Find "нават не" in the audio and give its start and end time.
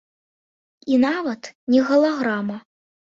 1.03-1.81